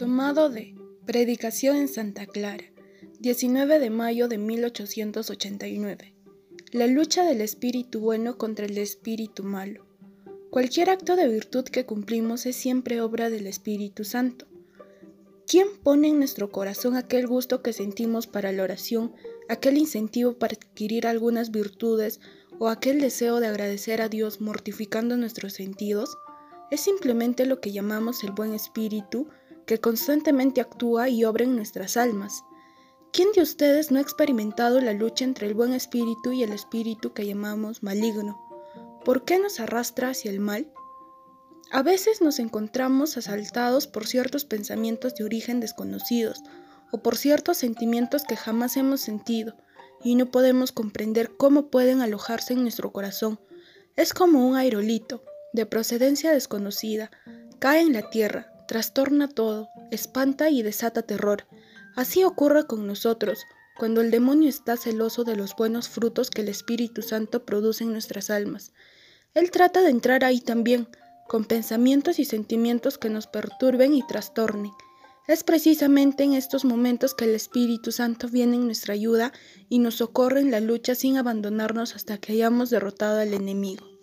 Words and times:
Llamado 0.00 0.48
de 0.48 0.76
Predicación 1.06 1.74
en 1.74 1.88
Santa 1.88 2.26
Clara, 2.26 2.62
19 3.18 3.80
de 3.80 3.90
mayo 3.90 4.28
de 4.28 4.38
1889. 4.38 6.14
La 6.70 6.86
lucha 6.86 7.24
del 7.24 7.40
espíritu 7.40 7.98
bueno 7.98 8.38
contra 8.38 8.66
el 8.66 8.78
espíritu 8.78 9.42
malo. 9.42 9.86
Cualquier 10.50 10.90
acto 10.90 11.16
de 11.16 11.26
virtud 11.26 11.64
que 11.64 11.84
cumplimos 11.84 12.46
es 12.46 12.54
siempre 12.54 13.00
obra 13.00 13.28
del 13.28 13.48
Espíritu 13.48 14.04
Santo. 14.04 14.46
¿Quién 15.48 15.66
pone 15.82 16.06
en 16.06 16.18
nuestro 16.18 16.52
corazón 16.52 16.94
aquel 16.94 17.26
gusto 17.26 17.60
que 17.60 17.72
sentimos 17.72 18.28
para 18.28 18.52
la 18.52 18.62
oración, 18.62 19.14
aquel 19.48 19.78
incentivo 19.78 20.38
para 20.38 20.54
adquirir 20.54 21.08
algunas 21.08 21.50
virtudes 21.50 22.20
o 22.60 22.68
aquel 22.68 23.00
deseo 23.00 23.40
de 23.40 23.48
agradecer 23.48 24.00
a 24.00 24.08
Dios 24.08 24.40
mortificando 24.40 25.16
nuestros 25.16 25.54
sentidos? 25.54 26.16
Es 26.70 26.82
simplemente 26.82 27.46
lo 27.46 27.60
que 27.60 27.72
llamamos 27.72 28.22
el 28.22 28.30
buen 28.30 28.54
espíritu 28.54 29.26
que 29.68 29.78
constantemente 29.78 30.62
actúa 30.62 31.10
y 31.10 31.26
obra 31.26 31.44
en 31.44 31.54
nuestras 31.54 31.98
almas. 31.98 32.42
¿Quién 33.12 33.28
de 33.34 33.42
ustedes 33.42 33.90
no 33.90 33.98
ha 33.98 34.02
experimentado 34.02 34.80
la 34.80 34.94
lucha 34.94 35.26
entre 35.26 35.46
el 35.46 35.52
buen 35.52 35.74
espíritu 35.74 36.32
y 36.32 36.42
el 36.42 36.52
espíritu 36.52 37.12
que 37.12 37.26
llamamos 37.26 37.82
maligno? 37.82 38.40
¿Por 39.04 39.26
qué 39.26 39.38
nos 39.38 39.60
arrastra 39.60 40.08
hacia 40.08 40.30
el 40.30 40.40
mal? 40.40 40.72
A 41.70 41.82
veces 41.82 42.22
nos 42.22 42.38
encontramos 42.38 43.18
asaltados 43.18 43.86
por 43.86 44.06
ciertos 44.06 44.46
pensamientos 44.46 45.14
de 45.16 45.24
origen 45.24 45.60
desconocidos 45.60 46.42
o 46.90 47.02
por 47.02 47.18
ciertos 47.18 47.58
sentimientos 47.58 48.24
que 48.24 48.36
jamás 48.36 48.78
hemos 48.78 49.02
sentido 49.02 49.54
y 50.02 50.14
no 50.14 50.30
podemos 50.30 50.72
comprender 50.72 51.36
cómo 51.36 51.68
pueden 51.68 52.00
alojarse 52.00 52.54
en 52.54 52.62
nuestro 52.62 52.90
corazón. 52.90 53.38
Es 53.96 54.14
como 54.14 54.48
un 54.48 54.56
aerolito, 54.56 55.22
de 55.52 55.66
procedencia 55.66 56.32
desconocida, 56.32 57.10
cae 57.58 57.82
en 57.82 57.92
la 57.92 58.08
tierra, 58.08 58.50
trastorna 58.68 59.28
todo, 59.28 59.70
espanta 59.90 60.50
y 60.50 60.62
desata 60.62 61.02
terror. 61.02 61.46
Así 61.96 62.22
ocurre 62.22 62.66
con 62.66 62.86
nosotros, 62.86 63.40
cuando 63.78 64.02
el 64.02 64.10
demonio 64.10 64.48
está 64.48 64.76
celoso 64.76 65.24
de 65.24 65.34
los 65.34 65.56
buenos 65.56 65.88
frutos 65.88 66.30
que 66.30 66.42
el 66.42 66.48
Espíritu 66.48 67.02
Santo 67.02 67.44
produce 67.44 67.84
en 67.84 67.92
nuestras 67.92 68.28
almas. 68.28 68.72
Él 69.34 69.50
trata 69.50 69.82
de 69.82 69.90
entrar 69.90 70.22
ahí 70.22 70.40
también, 70.40 70.86
con 71.28 71.44
pensamientos 71.44 72.18
y 72.18 72.24
sentimientos 72.24 72.98
que 72.98 73.08
nos 73.08 73.26
perturben 73.26 73.94
y 73.94 74.06
trastornen. 74.06 74.72
Es 75.26 75.44
precisamente 75.44 76.24
en 76.24 76.34
estos 76.34 76.64
momentos 76.64 77.14
que 77.14 77.24
el 77.24 77.34
Espíritu 77.34 77.90
Santo 77.90 78.28
viene 78.28 78.56
en 78.56 78.66
nuestra 78.66 78.94
ayuda 78.94 79.32
y 79.68 79.78
nos 79.78 79.96
socorre 79.96 80.40
en 80.40 80.50
la 80.50 80.60
lucha 80.60 80.94
sin 80.94 81.16
abandonarnos 81.16 81.96
hasta 81.96 82.18
que 82.18 82.32
hayamos 82.32 82.70
derrotado 82.70 83.20
al 83.20 83.34
enemigo. 83.34 83.97